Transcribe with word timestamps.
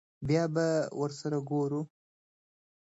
بيا 0.27 0.43
به 0.53 0.67
ور 0.99 1.11
سره 1.21 1.37
ګورو. 1.49 1.81